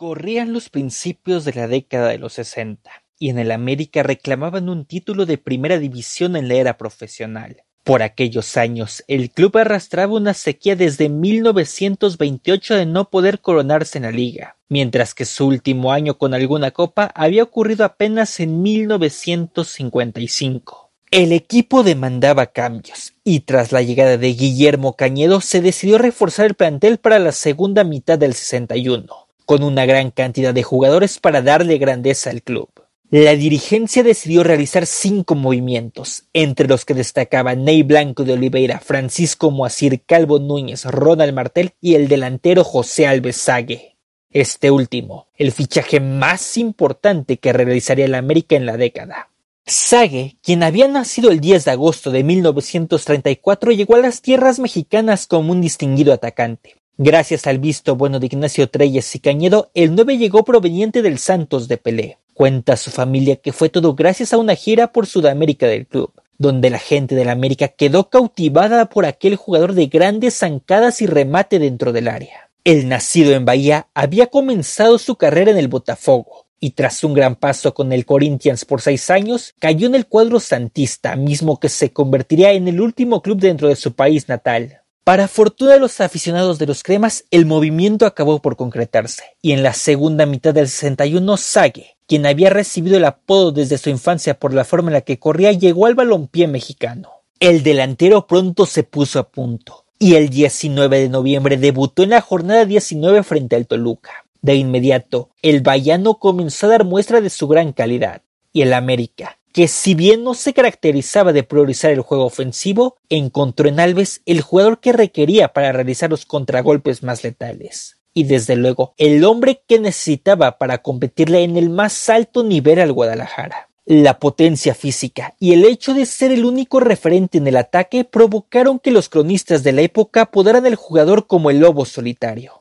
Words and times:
Corrían 0.00 0.52
los 0.54 0.70
principios 0.70 1.44
de 1.44 1.52
la 1.52 1.68
década 1.68 2.08
de 2.08 2.16
los 2.16 2.32
60 2.32 2.90
y 3.18 3.28
en 3.28 3.38
el 3.38 3.50
América 3.50 4.02
reclamaban 4.02 4.70
un 4.70 4.86
título 4.86 5.26
de 5.26 5.36
primera 5.36 5.78
división 5.78 6.36
en 6.36 6.48
la 6.48 6.54
era 6.54 6.78
profesional. 6.78 7.64
Por 7.84 8.02
aquellos 8.02 8.56
años, 8.56 9.04
el 9.08 9.30
club 9.30 9.58
arrastraba 9.58 10.14
una 10.14 10.32
sequía 10.32 10.74
desde 10.74 11.10
1928 11.10 12.76
de 12.76 12.86
no 12.86 13.10
poder 13.10 13.40
coronarse 13.40 13.98
en 13.98 14.04
la 14.04 14.10
liga, 14.10 14.56
mientras 14.70 15.12
que 15.12 15.26
su 15.26 15.46
último 15.46 15.92
año 15.92 16.16
con 16.16 16.32
alguna 16.32 16.70
copa 16.70 17.12
había 17.14 17.42
ocurrido 17.42 17.84
apenas 17.84 18.40
en 18.40 18.62
1955. 18.62 20.92
El 21.10 21.32
equipo 21.32 21.82
demandaba 21.82 22.46
cambios, 22.46 23.12
y 23.22 23.40
tras 23.40 23.70
la 23.70 23.82
llegada 23.82 24.16
de 24.16 24.32
Guillermo 24.32 24.96
Cañedo 24.96 25.42
se 25.42 25.60
decidió 25.60 25.98
reforzar 25.98 26.46
el 26.46 26.54
plantel 26.54 26.96
para 26.96 27.18
la 27.18 27.32
segunda 27.32 27.84
mitad 27.84 28.18
del 28.18 28.32
61, 28.32 29.26
con 29.50 29.64
una 29.64 29.84
gran 29.84 30.12
cantidad 30.12 30.54
de 30.54 30.62
jugadores 30.62 31.18
para 31.18 31.42
darle 31.42 31.78
grandeza 31.78 32.30
al 32.30 32.40
club. 32.44 32.68
La 33.10 33.34
dirigencia 33.34 34.04
decidió 34.04 34.44
realizar 34.44 34.86
cinco 34.86 35.34
movimientos, 35.34 36.22
entre 36.32 36.68
los 36.68 36.84
que 36.84 36.94
destacaban 36.94 37.64
Ney 37.64 37.82
Blanco 37.82 38.22
de 38.22 38.34
Oliveira, 38.34 38.78
Francisco 38.78 39.50
Moacir, 39.50 40.02
Calvo 40.06 40.38
Núñez, 40.38 40.84
Ronald 40.84 41.34
Martel 41.34 41.72
y 41.80 41.96
el 41.96 42.06
delantero 42.06 42.62
José 42.62 43.08
Alves 43.08 43.38
Sague. 43.38 43.96
Este 44.30 44.70
último, 44.70 45.26
el 45.36 45.50
fichaje 45.50 45.98
más 45.98 46.56
importante 46.56 47.38
que 47.38 47.52
realizaría 47.52 48.04
el 48.04 48.14
América 48.14 48.54
en 48.54 48.66
la 48.66 48.76
década. 48.76 49.30
Sague, 49.66 50.36
quien 50.44 50.62
había 50.62 50.86
nacido 50.86 51.32
el 51.32 51.40
10 51.40 51.64
de 51.64 51.70
agosto 51.72 52.12
de 52.12 52.22
1934, 52.22 53.72
llegó 53.72 53.96
a 53.96 54.00
las 54.00 54.22
tierras 54.22 54.60
mexicanas 54.60 55.26
como 55.26 55.50
un 55.50 55.60
distinguido 55.60 56.12
atacante. 56.12 56.79
Gracias 57.02 57.46
al 57.46 57.58
visto 57.58 57.96
bueno 57.96 58.20
de 58.20 58.26
Ignacio 58.26 58.68
Treyes 58.68 59.14
y 59.14 59.20
Cañedo, 59.20 59.70
el 59.72 59.94
9 59.94 60.18
llegó 60.18 60.44
proveniente 60.44 61.00
del 61.00 61.18
Santos 61.18 61.66
de 61.66 61.78
Pelé. 61.78 62.18
Cuenta 62.34 62.76
su 62.76 62.90
familia 62.90 63.36
que 63.36 63.54
fue 63.54 63.70
todo 63.70 63.94
gracias 63.94 64.34
a 64.34 64.36
una 64.36 64.54
gira 64.54 64.92
por 64.92 65.06
Sudamérica 65.06 65.66
del 65.66 65.86
club, 65.86 66.12
donde 66.36 66.68
la 66.68 66.78
gente 66.78 67.14
de 67.14 67.24
la 67.24 67.32
América 67.32 67.68
quedó 67.68 68.10
cautivada 68.10 68.90
por 68.90 69.06
aquel 69.06 69.36
jugador 69.36 69.72
de 69.72 69.86
grandes 69.86 70.40
zancadas 70.40 71.00
y 71.00 71.06
remate 71.06 71.58
dentro 71.58 71.94
del 71.94 72.06
área. 72.06 72.50
El 72.64 72.86
nacido 72.86 73.32
en 73.32 73.46
Bahía 73.46 73.86
había 73.94 74.26
comenzado 74.26 74.98
su 74.98 75.16
carrera 75.16 75.52
en 75.52 75.56
el 75.56 75.68
Botafogo, 75.68 76.48
y 76.60 76.72
tras 76.72 77.02
un 77.02 77.14
gran 77.14 77.34
paso 77.34 77.72
con 77.72 77.94
el 77.94 78.04
Corinthians 78.04 78.66
por 78.66 78.82
seis 78.82 79.08
años, 79.08 79.54
cayó 79.58 79.86
en 79.86 79.94
el 79.94 80.04
cuadro 80.04 80.38
santista, 80.38 81.16
mismo 81.16 81.58
que 81.60 81.70
se 81.70 81.94
convertiría 81.94 82.52
en 82.52 82.68
el 82.68 82.78
último 82.78 83.22
club 83.22 83.40
dentro 83.40 83.68
de 83.68 83.76
su 83.76 83.94
país 83.94 84.28
natal. 84.28 84.79
Para 85.10 85.26
fortuna 85.26 85.72
de 85.72 85.80
los 85.80 86.00
aficionados 86.00 86.60
de 86.60 86.66
los 86.66 86.84
cremas, 86.84 87.24
el 87.32 87.44
movimiento 87.44 88.06
acabó 88.06 88.40
por 88.40 88.54
concretarse, 88.54 89.24
y 89.42 89.50
en 89.50 89.64
la 89.64 89.72
segunda 89.72 90.24
mitad 90.24 90.54
del 90.54 90.68
61 90.68 91.36
Sague, 91.36 91.96
quien 92.06 92.26
había 92.26 92.48
recibido 92.48 92.96
el 92.96 93.04
apodo 93.04 93.50
desde 93.50 93.76
su 93.76 93.90
infancia 93.90 94.38
por 94.38 94.54
la 94.54 94.62
forma 94.62 94.90
en 94.90 94.92
la 94.92 95.00
que 95.00 95.18
corría, 95.18 95.50
llegó 95.50 95.86
al 95.86 95.96
balompié 95.96 96.46
mexicano. 96.46 97.10
El 97.40 97.64
delantero 97.64 98.28
pronto 98.28 98.66
se 98.66 98.84
puso 98.84 99.18
a 99.18 99.28
punto, 99.30 99.84
y 99.98 100.14
el 100.14 100.28
19 100.28 101.00
de 101.00 101.08
noviembre 101.08 101.56
debutó 101.56 102.04
en 102.04 102.10
la 102.10 102.20
jornada 102.20 102.64
19 102.64 103.24
frente 103.24 103.56
al 103.56 103.66
Toluca. 103.66 104.12
De 104.42 104.54
inmediato, 104.54 105.30
el 105.42 105.60
vallano 105.60 106.20
comenzó 106.20 106.66
a 106.66 106.70
dar 106.70 106.84
muestra 106.84 107.20
de 107.20 107.30
su 107.30 107.48
gran 107.48 107.72
calidad, 107.72 108.22
y 108.52 108.62
el 108.62 108.72
América, 108.72 109.39
que 109.52 109.68
si 109.68 109.94
bien 109.94 110.24
no 110.24 110.34
se 110.34 110.52
caracterizaba 110.52 111.32
de 111.32 111.42
priorizar 111.42 111.90
el 111.90 112.00
juego 112.00 112.24
ofensivo, 112.24 112.96
encontró 113.08 113.68
en 113.68 113.80
Alves 113.80 114.22
el 114.26 114.40
jugador 114.40 114.80
que 114.80 114.92
requería 114.92 115.52
para 115.52 115.72
realizar 115.72 116.10
los 116.10 116.26
contragolpes 116.26 117.02
más 117.02 117.24
letales. 117.24 117.98
Y 118.12 118.24
desde 118.24 118.56
luego, 118.56 118.94
el 118.96 119.24
hombre 119.24 119.62
que 119.66 119.78
necesitaba 119.78 120.58
para 120.58 120.78
competirle 120.78 121.42
en 121.42 121.56
el 121.56 121.70
más 121.70 122.08
alto 122.08 122.42
nivel 122.42 122.80
al 122.80 122.92
Guadalajara. 122.92 123.68
La 123.86 124.18
potencia 124.18 124.74
física 124.74 125.34
y 125.40 125.52
el 125.52 125.64
hecho 125.64 125.94
de 125.94 126.06
ser 126.06 126.30
el 126.30 126.44
único 126.44 126.78
referente 126.78 127.38
en 127.38 127.46
el 127.46 127.56
ataque 127.56 128.04
provocaron 128.04 128.78
que 128.78 128.92
los 128.92 129.08
cronistas 129.08 129.64
de 129.64 129.72
la 129.72 129.80
época 129.80 130.22
apodaran 130.22 130.66
al 130.66 130.76
jugador 130.76 131.26
como 131.26 131.50
el 131.50 131.58
lobo 131.58 131.84
solitario 131.84 132.59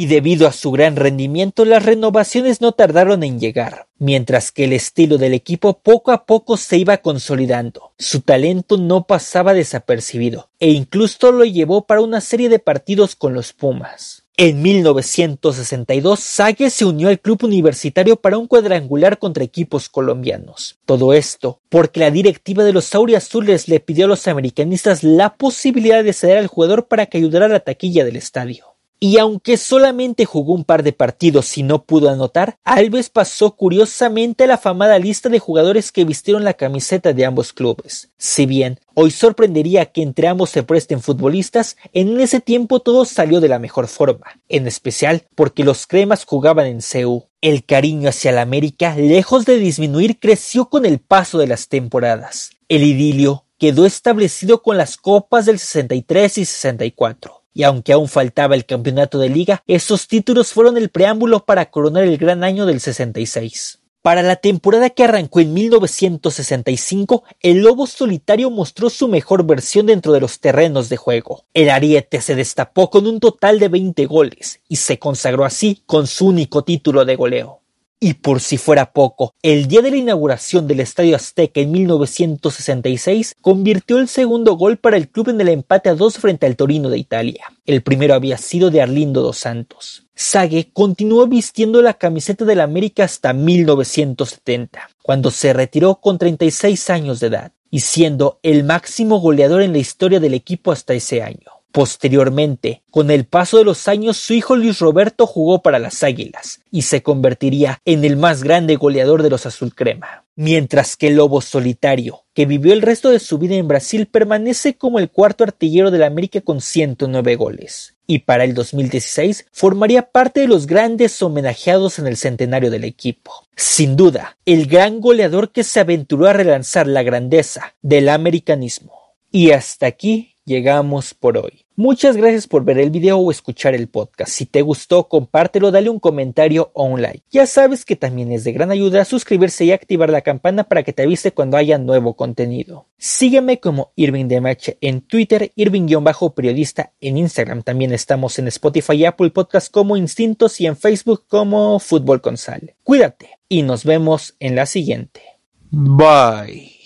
y 0.00 0.06
debido 0.06 0.48
a 0.48 0.52
su 0.52 0.70
gran 0.70 0.96
rendimiento 0.96 1.66
las 1.66 1.84
renovaciones 1.84 2.62
no 2.62 2.72
tardaron 2.72 3.22
en 3.22 3.38
llegar, 3.38 3.86
mientras 3.98 4.50
que 4.50 4.64
el 4.64 4.72
estilo 4.72 5.18
del 5.18 5.34
equipo 5.34 5.74
poco 5.74 6.10
a 6.10 6.24
poco 6.24 6.56
se 6.56 6.78
iba 6.78 6.96
consolidando. 6.96 7.92
Su 7.98 8.22
talento 8.22 8.78
no 8.78 9.06
pasaba 9.06 9.52
desapercibido, 9.52 10.48
e 10.58 10.70
incluso 10.70 11.32
lo 11.32 11.44
llevó 11.44 11.84
para 11.84 12.00
una 12.00 12.22
serie 12.22 12.48
de 12.48 12.58
partidos 12.58 13.14
con 13.14 13.34
los 13.34 13.52
Pumas. 13.52 14.24
En 14.38 14.62
1962, 14.62 16.18
Sague 16.18 16.70
se 16.70 16.86
unió 16.86 17.10
al 17.10 17.20
club 17.20 17.44
universitario 17.44 18.16
para 18.16 18.38
un 18.38 18.46
cuadrangular 18.46 19.18
contra 19.18 19.44
equipos 19.44 19.90
colombianos. 19.90 20.78
Todo 20.86 21.12
esto 21.12 21.60
porque 21.68 22.00
la 22.00 22.10
directiva 22.10 22.64
de 22.64 22.72
los 22.72 22.90
Azules 22.94 23.68
le 23.68 23.80
pidió 23.80 24.06
a 24.06 24.08
los 24.08 24.26
americanistas 24.28 25.02
la 25.02 25.34
posibilidad 25.34 26.02
de 26.02 26.14
ceder 26.14 26.38
al 26.38 26.46
jugador 26.46 26.88
para 26.88 27.04
que 27.04 27.18
ayudara 27.18 27.44
a 27.44 27.50
la 27.50 27.60
taquilla 27.60 28.06
del 28.06 28.16
estadio 28.16 28.70
y 29.02 29.16
aunque 29.16 29.56
solamente 29.56 30.26
jugó 30.26 30.52
un 30.52 30.64
par 30.64 30.82
de 30.82 30.92
partidos 30.92 31.56
y 31.56 31.62
no 31.62 31.84
pudo 31.84 32.10
anotar, 32.10 32.58
Alves 32.64 33.08
pasó 33.08 33.56
curiosamente 33.56 34.44
a 34.44 34.46
la 34.46 34.54
afamada 34.54 34.98
lista 34.98 35.30
de 35.30 35.38
jugadores 35.38 35.90
que 35.90 36.04
vistieron 36.04 36.44
la 36.44 36.52
camiseta 36.52 37.14
de 37.14 37.24
ambos 37.24 37.54
clubes. 37.54 38.10
Si 38.18 38.44
bien 38.44 38.78
hoy 38.92 39.10
sorprendería 39.10 39.86
que 39.86 40.02
entre 40.02 40.28
ambos 40.28 40.50
se 40.50 40.62
presten 40.62 41.00
futbolistas, 41.00 41.78
en 41.94 42.20
ese 42.20 42.40
tiempo 42.40 42.80
todo 42.80 43.06
salió 43.06 43.40
de 43.40 43.48
la 43.48 43.58
mejor 43.58 43.88
forma, 43.88 44.38
en 44.50 44.66
especial 44.66 45.24
porque 45.34 45.64
los 45.64 45.86
cremas 45.86 46.26
jugaban 46.26 46.66
en 46.66 46.82
CEU. 46.82 47.24
El 47.40 47.64
cariño 47.64 48.10
hacia 48.10 48.32
la 48.32 48.42
América, 48.42 48.94
lejos 48.96 49.46
de 49.46 49.56
disminuir, 49.56 50.20
creció 50.20 50.68
con 50.68 50.84
el 50.84 50.98
paso 50.98 51.38
de 51.38 51.46
las 51.46 51.68
temporadas. 51.68 52.50
El 52.68 52.82
idilio 52.82 53.46
quedó 53.56 53.86
establecido 53.86 54.60
con 54.62 54.76
las 54.76 54.98
copas 54.98 55.46
del 55.46 55.58
63 55.58 56.36
y 56.36 56.44
64 56.44 57.39
y 57.52 57.62
aunque 57.64 57.92
aún 57.92 58.08
faltaba 58.08 58.54
el 58.54 58.66
campeonato 58.66 59.18
de 59.18 59.28
liga, 59.28 59.62
esos 59.66 60.08
títulos 60.08 60.52
fueron 60.52 60.76
el 60.76 60.90
preámbulo 60.90 61.44
para 61.44 61.70
coronar 61.70 62.04
el 62.04 62.18
gran 62.18 62.44
año 62.44 62.66
del 62.66 62.80
66. 62.80 63.80
Para 64.02 64.22
la 64.22 64.36
temporada 64.36 64.88
que 64.88 65.04
arrancó 65.04 65.40
en 65.40 65.52
1965, 65.52 67.22
el 67.40 67.58
Lobo 67.58 67.86
Solitario 67.86 68.50
mostró 68.50 68.88
su 68.88 69.08
mejor 69.08 69.44
versión 69.44 69.86
dentro 69.86 70.12
de 70.14 70.20
los 70.20 70.40
terrenos 70.40 70.88
de 70.88 70.96
juego. 70.96 71.44
El 71.52 71.68
Ariete 71.68 72.22
se 72.22 72.34
destapó 72.34 72.88
con 72.88 73.06
un 73.06 73.20
total 73.20 73.58
de 73.58 73.68
20 73.68 74.06
goles 74.06 74.60
y 74.68 74.76
se 74.76 74.98
consagró 74.98 75.44
así 75.44 75.82
con 75.84 76.06
su 76.06 76.28
único 76.28 76.64
título 76.64 77.04
de 77.04 77.16
goleo. 77.16 77.59
Y 78.02 78.14
por 78.14 78.40
si 78.40 78.56
fuera 78.56 78.94
poco, 78.94 79.34
el 79.42 79.68
día 79.68 79.82
de 79.82 79.90
la 79.90 79.98
inauguración 79.98 80.66
del 80.66 80.80
Estadio 80.80 81.14
Azteca 81.14 81.60
en 81.60 81.70
1966 81.70 83.36
convirtió 83.42 83.98
el 83.98 84.08
segundo 84.08 84.54
gol 84.54 84.78
para 84.78 84.96
el 84.96 85.10
club 85.10 85.28
en 85.28 85.38
el 85.42 85.50
empate 85.50 85.90
a 85.90 85.94
dos 85.94 86.16
frente 86.16 86.46
al 86.46 86.56
Torino 86.56 86.88
de 86.88 86.96
Italia. 86.96 87.44
El 87.66 87.82
primero 87.82 88.14
había 88.14 88.38
sido 88.38 88.70
de 88.70 88.80
Arlindo 88.80 89.20
dos 89.20 89.36
Santos. 89.36 90.06
Sague 90.14 90.70
continuó 90.72 91.26
vistiendo 91.26 91.82
la 91.82 91.92
camiseta 91.92 92.46
del 92.46 92.62
América 92.62 93.04
hasta 93.04 93.34
1970, 93.34 94.88
cuando 95.02 95.30
se 95.30 95.52
retiró 95.52 95.96
con 95.96 96.16
36 96.16 96.88
años 96.88 97.20
de 97.20 97.26
edad, 97.26 97.52
y 97.70 97.80
siendo 97.80 98.40
el 98.42 98.64
máximo 98.64 99.20
goleador 99.20 99.60
en 99.60 99.72
la 99.72 99.78
historia 99.78 100.20
del 100.20 100.32
equipo 100.32 100.72
hasta 100.72 100.94
ese 100.94 101.22
año. 101.22 101.59
Posteriormente, 101.72 102.82
con 102.90 103.12
el 103.12 103.26
paso 103.26 103.58
de 103.58 103.64
los 103.64 103.86
años, 103.86 104.16
su 104.16 104.34
hijo 104.34 104.56
Luis 104.56 104.80
Roberto 104.80 105.26
jugó 105.26 105.62
para 105.62 105.78
las 105.78 106.02
Águilas 106.02 106.60
y 106.70 106.82
se 106.82 107.02
convertiría 107.02 107.80
en 107.84 108.04
el 108.04 108.16
más 108.16 108.42
grande 108.42 108.74
goleador 108.74 109.22
de 109.22 109.30
los 109.30 109.46
Azul 109.46 109.72
Crema. 109.74 110.24
Mientras 110.34 110.96
que 110.96 111.10
Lobo 111.10 111.40
Solitario, 111.40 112.24
que 112.34 112.46
vivió 112.46 112.72
el 112.72 112.82
resto 112.82 113.10
de 113.10 113.20
su 113.20 113.38
vida 113.38 113.54
en 113.54 113.68
Brasil, 113.68 114.06
permanece 114.06 114.74
como 114.74 114.98
el 114.98 115.10
cuarto 115.10 115.44
artillero 115.44 115.92
de 115.92 115.98
la 115.98 116.06
América 116.06 116.40
con 116.40 116.60
109 116.60 117.36
goles. 117.36 117.94
Y 118.06 118.20
para 118.20 118.42
el 118.42 118.54
2016 118.54 119.46
formaría 119.52 120.10
parte 120.10 120.40
de 120.40 120.48
los 120.48 120.66
grandes 120.66 121.22
homenajeados 121.22 122.00
en 122.00 122.08
el 122.08 122.16
centenario 122.16 122.70
del 122.72 122.82
equipo. 122.82 123.46
Sin 123.54 123.94
duda, 123.94 124.38
el 124.44 124.66
gran 124.66 125.00
goleador 125.00 125.52
que 125.52 125.62
se 125.62 125.78
aventuró 125.78 126.26
a 126.26 126.32
relanzar 126.32 126.88
la 126.88 127.04
grandeza 127.04 127.74
del 127.82 128.08
americanismo. 128.08 128.92
Y 129.30 129.52
hasta 129.52 129.86
aquí 129.86 130.34
llegamos 130.50 131.14
por 131.14 131.38
hoy. 131.38 131.64
Muchas 131.76 132.16
gracias 132.16 132.48
por 132.48 132.64
ver 132.64 132.78
el 132.78 132.90
video 132.90 133.18
o 133.18 133.30
escuchar 133.30 133.74
el 133.74 133.88
podcast. 133.88 134.32
Si 134.32 134.44
te 134.44 134.62
gustó, 134.62 135.08
compártelo, 135.08 135.70
dale 135.70 135.88
un 135.88 136.00
comentario 136.00 136.72
o 136.74 136.84
un 136.84 137.00
like. 137.00 137.22
Ya 137.30 137.46
sabes 137.46 137.84
que 137.84 137.96
también 137.96 138.32
es 138.32 138.42
de 138.44 138.52
gran 138.52 138.70
ayuda 138.70 139.04
suscribirse 139.04 139.64
y 139.64 139.72
activar 139.72 140.10
la 140.10 140.20
campana 140.20 140.64
para 140.64 140.82
que 140.82 140.92
te 140.92 141.04
avise 141.04 141.32
cuando 141.32 141.56
haya 141.56 141.78
nuevo 141.78 142.16
contenido. 142.16 142.86
Sígueme 142.98 143.60
como 143.60 143.92
Irving 143.94 144.26
Demache 144.26 144.76
en 144.80 145.00
Twitter, 145.02 145.52
Irving-periodista 145.54 146.92
en 147.00 147.16
Instagram. 147.16 147.62
También 147.62 147.92
estamos 147.92 148.38
en 148.40 148.48
Spotify 148.48 148.94
y 148.94 149.04
Apple 149.04 149.30
Podcast 149.30 149.70
como 149.70 149.96
Instintos 149.96 150.60
y 150.60 150.66
en 150.66 150.76
Facebook 150.76 151.24
como 151.28 151.78
Fútbol 151.78 152.20
con 152.20 152.36
Sal. 152.36 152.74
Cuídate 152.82 153.38
y 153.48 153.62
nos 153.62 153.84
vemos 153.84 154.34
en 154.40 154.56
la 154.56 154.66
siguiente. 154.66 155.22
Bye. 155.70 156.79